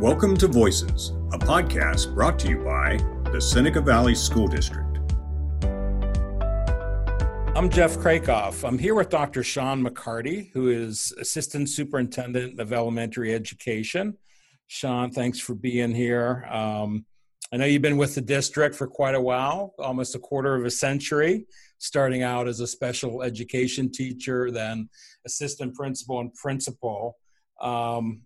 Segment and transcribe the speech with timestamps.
[0.00, 2.98] Welcome to Voices, a podcast brought to you by
[3.32, 4.96] the Seneca Valley School District.
[7.56, 8.62] I'm Jeff Krakoff.
[8.62, 9.42] I'm here with Dr.
[9.42, 14.16] Sean McCarty, who is Assistant Superintendent of Elementary Education.
[14.68, 16.46] Sean, thanks for being here.
[16.48, 17.04] Um,
[17.52, 20.64] I know you've been with the district for quite a while, almost a quarter of
[20.64, 24.90] a century, starting out as a special education teacher, then
[25.26, 27.18] assistant principal and principal.
[27.60, 28.22] Um,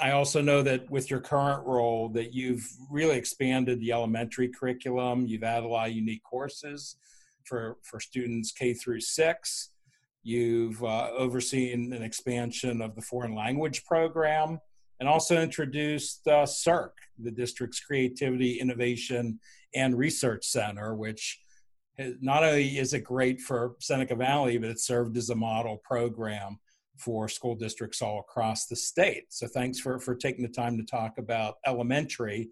[0.00, 5.26] I also know that with your current role that you've really expanded the elementary curriculum.
[5.26, 6.96] You've added a lot of unique courses
[7.44, 9.70] for, for students K through six.
[10.22, 14.60] You've uh, overseen an expansion of the foreign language program
[15.00, 19.40] and also introduced uh, CIRC, the district's Creativity, Innovation,
[19.74, 21.40] and Research Center, which
[22.20, 26.58] not only is it great for Seneca Valley, but it served as a model program
[27.04, 29.24] for school districts all across the state.
[29.30, 32.50] So thanks for, for taking the time to talk about elementary.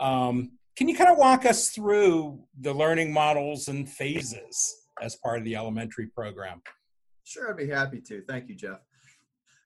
[0.00, 5.38] Um, can you kind of walk us through the learning models and phases as part
[5.38, 6.62] of the elementary program?
[7.24, 8.22] Sure, I'd be happy to.
[8.22, 8.80] Thank you, Jeff.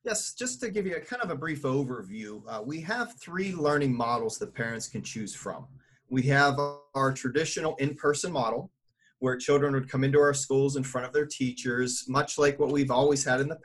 [0.05, 3.53] Yes, just to give you a kind of a brief overview, uh, we have three
[3.53, 5.67] learning models that parents can choose from.
[6.09, 6.59] We have
[6.95, 8.71] our traditional in-person model,
[9.19, 12.71] where children would come into our schools in front of their teachers, much like what
[12.71, 13.57] we've always had in the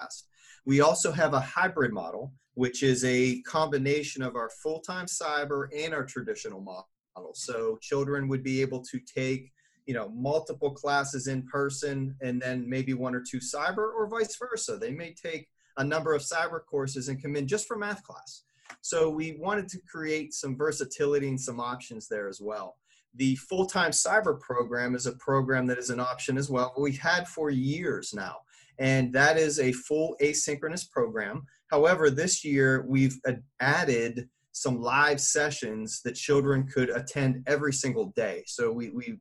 [0.00, 0.28] past.
[0.64, 5.94] We also have a hybrid model, which is a combination of our full-time cyber and
[5.94, 6.88] our traditional model.
[7.34, 9.52] So children would be able to take
[9.86, 14.36] you know multiple classes in person and then maybe one or two cyber or vice
[14.36, 18.02] versa they may take a number of cyber courses and come in just for math
[18.02, 18.42] class.
[18.80, 22.76] So we wanted to create some versatility and some options there as well.
[23.14, 26.74] The full-time cyber program is a program that is an option as well.
[26.78, 28.38] We've had for years now,
[28.78, 31.44] and that is a full asynchronous program.
[31.70, 33.18] However, this year we've
[33.60, 38.42] added some live sessions that children could attend every single day.
[38.46, 39.18] So we, we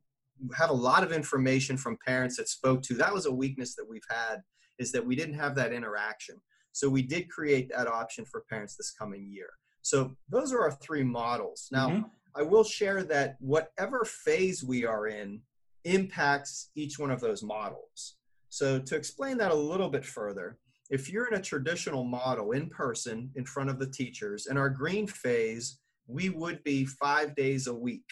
[0.57, 3.87] have a lot of information from parents that spoke to that was a weakness that
[3.89, 4.37] we've had
[4.79, 6.41] is that we didn't have that interaction.
[6.71, 9.49] So we did create that option for parents this coming year.
[9.81, 11.69] So those are our three models.
[11.71, 12.03] Now, mm-hmm.
[12.35, 15.41] I will share that whatever phase we are in
[15.85, 18.15] impacts each one of those models.
[18.55, 20.57] So to explain that a little bit further,
[20.89, 24.69] if you're in a traditional model in person in front of the teachers, in our
[24.69, 28.09] green phase, we would be five days a week.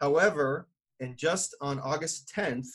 [0.00, 0.66] However,
[0.98, 2.66] and just on August 10th,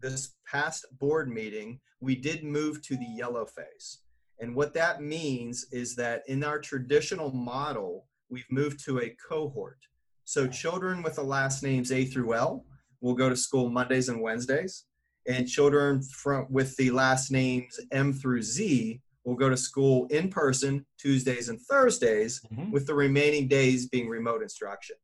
[0.00, 4.02] this past board meeting, we did move to the yellow phase.
[4.38, 9.80] And what that means is that in our traditional model, we've moved to a cohort.
[10.22, 12.64] So children with the last names A through L
[13.00, 14.84] will go to school Mondays and Wednesdays.
[15.28, 20.28] And children from, with the last names M through Z will go to school in
[20.28, 22.70] person Tuesdays and Thursdays, mm-hmm.
[22.70, 24.96] with the remaining days being remote instruction.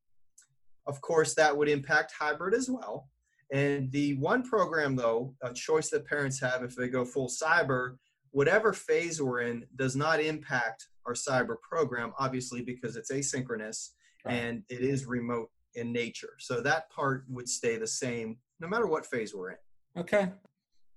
[0.87, 3.09] Of course, that would impact hybrid as well.
[3.51, 7.97] And the one program, though, a choice that parents have if they go full cyber,
[8.31, 13.89] whatever phase we're in does not impact our cyber program, obviously, because it's asynchronous
[14.25, 14.33] right.
[14.33, 16.33] and it is remote in nature.
[16.39, 19.57] So that part would stay the same no matter what phase we're in.
[19.97, 20.31] Okay.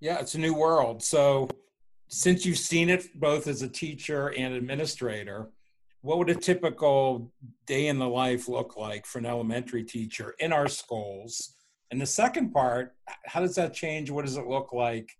[0.00, 1.02] Yeah, it's a new world.
[1.02, 1.48] So
[2.08, 5.50] since you've seen it both as a teacher and administrator,
[6.00, 7.32] what would a typical
[7.66, 11.56] day in the life look like for an elementary teacher in our schools?
[11.90, 12.94] And the second part,
[13.26, 14.10] how does that change?
[14.10, 15.10] What does it look like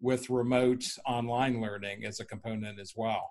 [0.00, 3.30] with remote online learning as a component as well?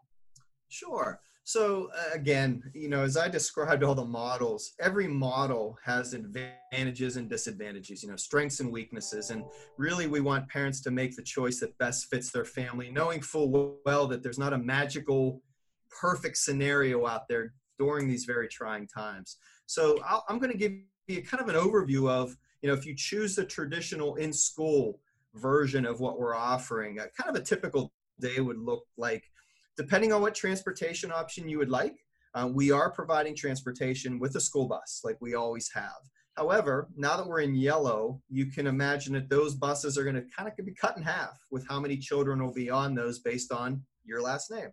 [0.69, 1.19] Sure.
[1.43, 7.17] So uh, again, you know, as I described all the models, every model has advantages
[7.17, 9.31] and disadvantages, you know, strengths and weaknesses.
[9.31, 9.43] And
[9.77, 13.79] really we want parents to make the choice that best fits their family, knowing full
[13.83, 15.41] well that there's not a magical,
[15.89, 19.37] perfect scenario out there during these very trying times.
[19.65, 20.73] So i am going to give
[21.07, 24.99] you kind of an overview of you know, if you choose the traditional in school
[25.35, 29.31] version of what we're offering, uh, kind of a typical day would look like,
[29.79, 31.95] depending on what transportation option you would like.
[32.35, 36.01] Uh, we are providing transportation with a school bus, like we always have.
[36.35, 40.25] However, now that we're in yellow, you can imagine that those buses are going to
[40.35, 43.53] kind of be cut in half with how many children will be on those based
[43.53, 44.67] on your last name.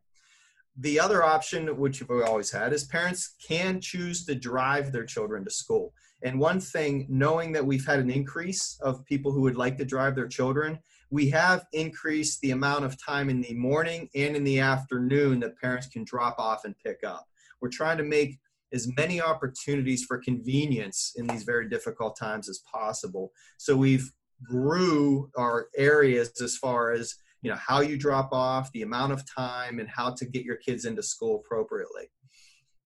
[0.76, 5.44] The other option, which we've always had, is parents can choose to drive their children
[5.44, 5.94] to school.
[6.24, 9.84] And one thing, knowing that we've had an increase of people who would like to
[9.84, 10.80] drive their children,
[11.10, 15.58] we have increased the amount of time in the morning and in the afternoon that
[15.60, 17.26] parents can drop off and pick up.
[17.60, 18.38] We're trying to make
[18.72, 23.32] as many opportunities for convenience in these very difficult times as possible.
[23.58, 24.10] So we've
[24.44, 29.22] grew our areas as far as you know how you drop off, the amount of
[29.32, 32.10] time, and how to get your kids into school appropriately.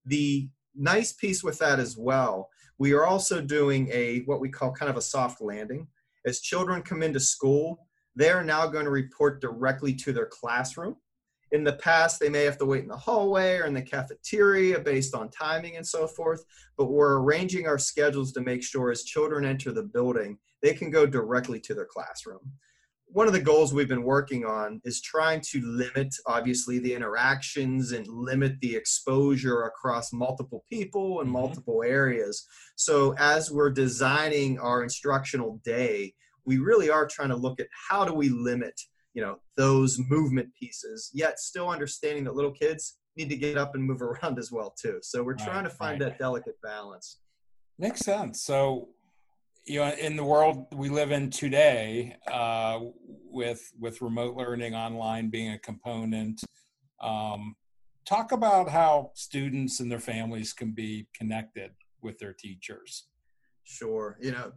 [0.05, 4.71] The nice piece with that as well, we are also doing a what we call
[4.71, 5.87] kind of a soft landing.
[6.25, 10.95] As children come into school, they are now going to report directly to their classroom.
[11.51, 14.79] In the past, they may have to wait in the hallway or in the cafeteria
[14.79, 16.45] based on timing and so forth,
[16.77, 20.89] but we're arranging our schedules to make sure as children enter the building, they can
[20.89, 22.39] go directly to their classroom.
[23.07, 27.91] One of the goals we've been working on is trying to limit, obviously, the interactions
[27.91, 31.33] and limit the exposure across multiple people and mm-hmm.
[31.33, 32.47] multiple areas.
[32.77, 36.13] So, as we're designing our instructional day,
[36.45, 38.79] we really are trying to look at how do we limit
[39.13, 43.75] you know those movement pieces yet still understanding that little kids need to get up
[43.75, 44.99] and move around as well too.
[45.01, 46.09] So we're trying to find right.
[46.09, 47.19] that delicate balance.
[47.77, 48.43] Makes sense.
[48.43, 48.89] So
[49.65, 52.79] you know in the world we live in today uh,
[53.29, 56.41] with with remote learning online being a component
[56.99, 57.55] um,
[58.05, 61.71] talk about how students and their families can be connected
[62.01, 63.07] with their teachers.
[63.63, 64.17] Sure.
[64.19, 64.51] You know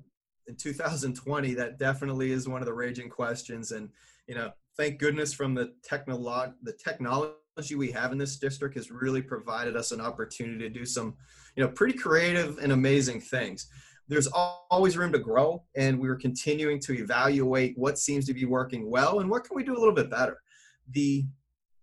[0.48, 3.72] in 2020 that definitely is one of the raging questions.
[3.72, 3.88] And
[4.26, 8.90] you know thank goodness from the technology the technology we have in this district has
[8.90, 11.14] really provided us an opportunity to do some
[11.56, 13.68] you know pretty creative and amazing things.
[14.06, 14.28] There's
[14.70, 19.20] always room to grow and we're continuing to evaluate what seems to be working well
[19.20, 20.38] and what can we do a little bit better.
[20.90, 21.24] The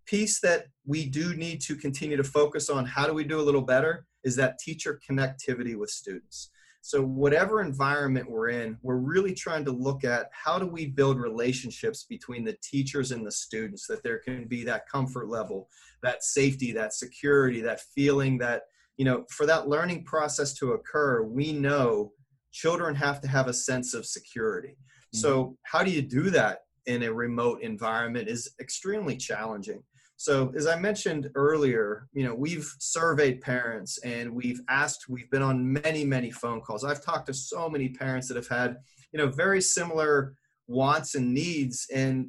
[0.05, 3.41] piece that we do need to continue to focus on how do we do a
[3.41, 9.33] little better is that teacher connectivity with students so, whatever environment we're in, we're really
[9.33, 13.85] trying to look at how do we build relationships between the teachers and the students,
[13.87, 15.69] that there can be that comfort level,
[16.01, 18.63] that safety, that security, that feeling that,
[18.97, 22.13] you know, for that learning process to occur, we know
[22.51, 24.69] children have to have a sense of security.
[24.69, 25.19] Mm-hmm.
[25.19, 29.83] So, how do you do that in a remote environment is extremely challenging.
[30.21, 35.41] So as I mentioned earlier, you know, we've surveyed parents and we've asked, we've been
[35.41, 36.83] on many, many phone calls.
[36.83, 38.77] I've talked to so many parents that have had,
[39.11, 40.35] you know, very similar
[40.67, 41.87] wants and needs.
[41.91, 42.27] And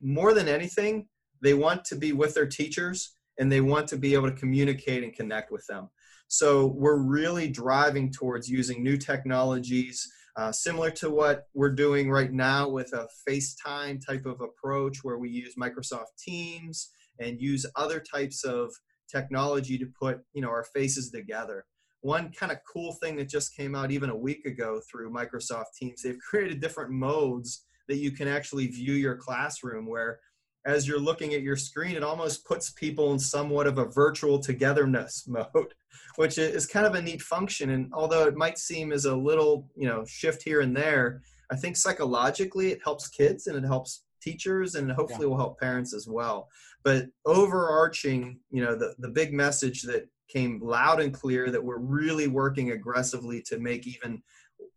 [0.00, 1.08] more than anything,
[1.40, 5.02] they want to be with their teachers and they want to be able to communicate
[5.02, 5.90] and connect with them.
[6.28, 12.32] So we're really driving towards using new technologies, uh, similar to what we're doing right
[12.32, 18.00] now with a FaceTime type of approach where we use Microsoft Teams and use other
[18.00, 18.72] types of
[19.10, 21.64] technology to put you know our faces together.
[22.00, 25.74] One kind of cool thing that just came out even a week ago through microsoft
[25.78, 30.20] teams they've created different modes that you can actually view your classroom where
[30.64, 34.38] as you're looking at your screen it almost puts people in somewhat of a virtual
[34.38, 35.74] togetherness mode
[36.16, 37.70] which is kind of a neat function.
[37.70, 41.56] And although it might seem as a little you know shift here and there i
[41.56, 45.30] think psychologically it helps kids and it helps teachers and hopefully yeah.
[45.30, 46.48] will help parents as well.
[46.84, 51.78] But overarching you know the, the big message that came loud and clear that we're
[51.78, 54.22] really working aggressively to make even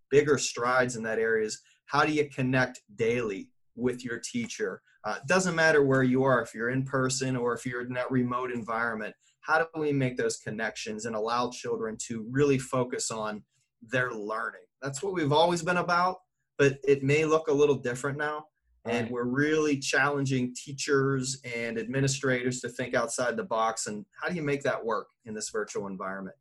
[0.09, 4.81] bigger strides in that area is how do you connect daily with your teacher?
[5.03, 8.12] Uh, doesn't matter where you are if you're in person or if you're in that
[8.12, 13.44] remote environment how do we make those connections and allow children to really focus on
[13.80, 14.62] their learning?
[14.81, 16.18] That's what we've always been about
[16.57, 18.45] but it may look a little different now
[18.86, 24.36] and we're really challenging teachers and administrators to think outside the box and how do
[24.36, 26.36] you make that work in this virtual environment?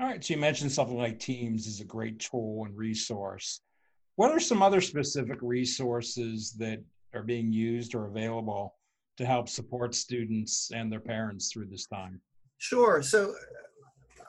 [0.00, 3.60] All right so you mentioned something like teams is a great tool and resource.
[4.16, 6.82] What are some other specific resources that
[7.14, 8.74] are being used or available
[9.16, 12.20] to help support students and their parents through this time?
[12.58, 13.30] Sure so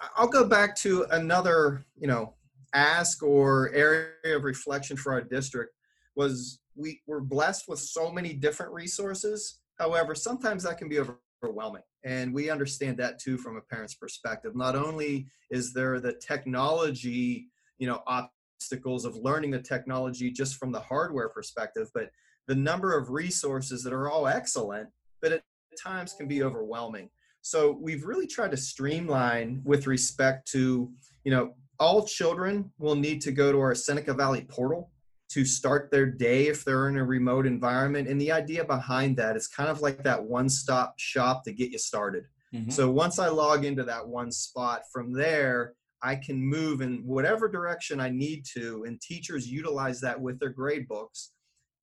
[0.02, 2.34] uh, i'll go back to another you know
[2.74, 5.74] ask or area of reflection for our district
[6.16, 9.60] was we we're blessed with so many different resources.
[9.78, 11.84] However, sometimes that can be overwhelming.
[12.04, 14.56] And we understand that too from a parent's perspective.
[14.56, 20.72] Not only is there the technology, you know, obstacles of learning the technology just from
[20.72, 22.12] the hardware perspective, but
[22.48, 24.90] the number of resources that are all excellent,
[25.22, 25.44] but at
[25.82, 27.10] times can be overwhelming.
[27.42, 30.92] So we've really tried to streamline with respect to,
[31.24, 34.92] you know, all children will need to go to our Seneca Valley portal
[35.36, 38.08] to start their day if they're in a remote environment.
[38.08, 41.72] And the idea behind that is kind of like that one stop shop to get
[41.72, 42.24] you started.
[42.54, 42.70] Mm-hmm.
[42.70, 47.50] So once I log into that one spot, from there, I can move in whatever
[47.50, 48.86] direction I need to.
[48.88, 51.34] And teachers utilize that with their grade books.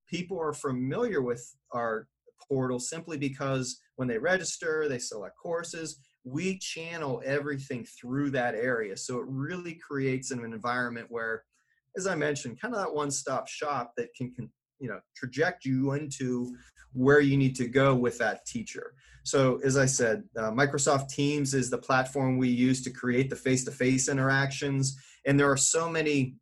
[0.09, 2.09] People are familiar with our
[2.49, 5.99] portal simply because when they register, they select courses.
[6.25, 8.97] We channel everything through that area.
[8.97, 11.45] So it really creates an environment where
[11.97, 15.93] as I mentioned, kind of that one-stop shop that can, can you know traject you
[15.93, 16.55] into
[16.93, 18.95] where you need to go with that teacher.
[19.25, 23.37] So as i said uh, microsoft teams is the platform we use to create the
[23.37, 24.97] face-to-face interactions
[25.27, 26.35] and there are so many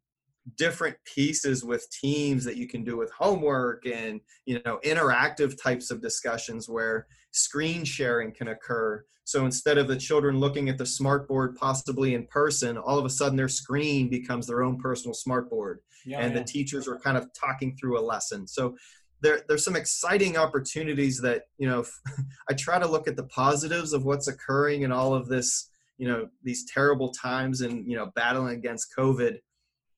[0.56, 5.90] different pieces with teams that you can do with homework and you know interactive types
[5.90, 9.04] of discussions where screen sharing can occur.
[9.24, 13.10] So instead of the children looking at the smartboard possibly in person all of a
[13.10, 15.76] sudden their screen becomes their own personal smartboard.
[16.04, 16.40] Yeah, and yeah.
[16.40, 18.48] the teachers are kind of talking through a lesson.
[18.48, 18.76] So
[19.20, 21.84] there, there's some exciting opportunities that you know
[22.48, 25.68] i try to look at the positives of what's occurring in all of this
[25.98, 29.38] you know these terrible times and you know battling against covid.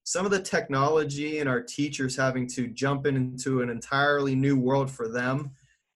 [0.04, 4.90] Some of the technology and our teachers having to jump into an entirely new world
[4.90, 5.52] for them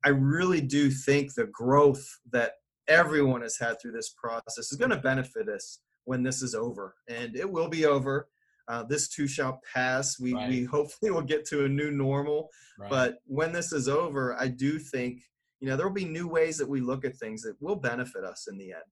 [0.07, 2.53] i really do think the growth that
[2.89, 6.95] everyone has had through this process is going to benefit us when this is over
[7.09, 8.29] and it will be over
[8.69, 10.49] uh, this too shall pass we, right.
[10.49, 12.49] we hopefully will get to a new normal
[12.79, 12.91] right.
[12.91, 15.21] but when this is over i do think
[15.61, 18.25] you know there will be new ways that we look at things that will benefit
[18.25, 18.83] us in the end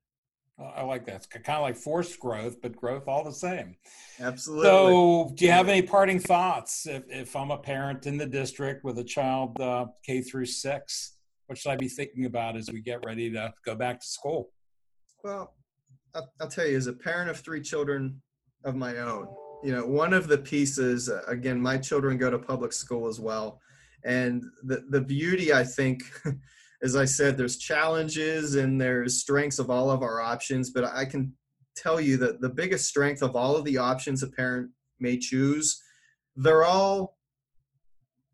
[0.59, 1.17] I like that.
[1.17, 3.77] It's kind of like forced growth, but growth all the same.
[4.21, 4.67] Absolutely.
[4.67, 6.87] So, do you have any parting thoughts?
[6.87, 11.17] If, if I'm a parent in the district with a child uh, K through six,
[11.47, 14.51] what should I be thinking about as we get ready to go back to school?
[15.25, 15.55] Well,
[16.15, 18.23] I'll, I'll tell you, as a parent of three children
[18.65, 19.27] of my own,
[19.65, 23.19] you know, one of the pieces, uh, again, my children go to public school as
[23.19, 23.61] well.
[24.05, 26.03] And the, the beauty, I think,
[26.85, 31.07] as I said, there's challenges and there's strengths of all of our options, but I
[31.07, 31.33] can
[31.75, 35.83] tell you that the biggest strength of all of the options a parent may choose,
[36.37, 37.17] they're all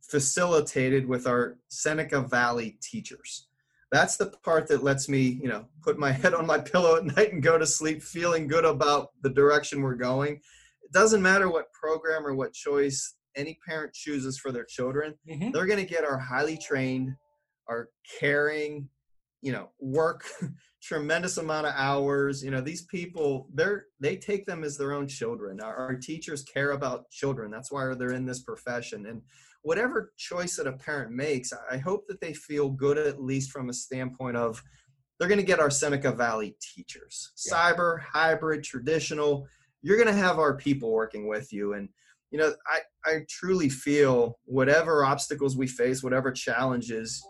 [0.03, 3.47] facilitated with our Seneca Valley teachers.
[3.93, 7.05] That's the part that lets me, you know, put my head on my pillow at
[7.05, 10.41] night and go to sleep feeling good about the direction we're going.
[10.83, 15.53] It doesn't matter what program or what choice any parent chooses for their children, mm-hmm.
[15.53, 17.15] they're going to get our highly trained,
[17.71, 18.89] are caring,
[19.41, 20.25] you know, work
[20.83, 22.43] tremendous amount of hours.
[22.43, 25.61] You know, these people, they're they take them as their own children.
[25.61, 27.51] Our, our teachers care about children.
[27.51, 29.07] That's why they're in this profession.
[29.07, 29.23] And
[29.63, 33.69] whatever choice that a parent makes, I hope that they feel good at least from
[33.69, 34.63] a standpoint of
[35.19, 37.55] they're going to get our Seneca Valley teachers, yeah.
[37.55, 39.47] cyber, hybrid, traditional.
[39.83, 41.91] You're going to have our people working with you, and
[42.31, 47.23] you know, I I truly feel whatever obstacles we face, whatever challenges,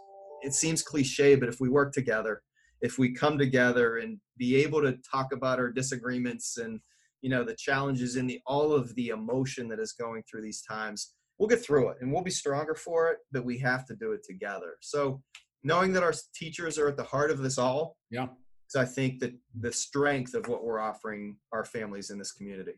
[0.43, 2.43] it seems cliche, but if we work together,
[2.81, 6.81] if we come together and be able to talk about our disagreements and
[7.23, 10.63] you know the challenges and the all of the emotion that is going through these
[10.63, 13.19] times, we'll get through it and we'll be stronger for it.
[13.33, 14.77] But we have to do it together.
[14.81, 15.23] So
[15.63, 18.29] knowing that our teachers are at the heart of this all, yeah,
[18.69, 22.75] is I think that the strength of what we're offering our families in this community.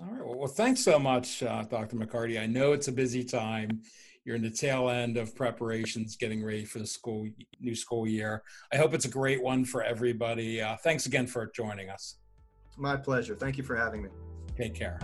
[0.00, 0.36] All right.
[0.36, 1.96] Well, thanks so much, uh, Dr.
[1.96, 2.40] McCarty.
[2.40, 3.82] I know it's a busy time
[4.24, 7.28] you're in the tail end of preparations, getting ready for the school
[7.60, 8.42] new school year.
[8.72, 10.62] I hope it's a great one for everybody.
[10.62, 12.16] Uh, thanks again for joining us.
[12.76, 13.34] My pleasure.
[13.34, 14.08] Thank you for having me.
[14.56, 14.98] Take care.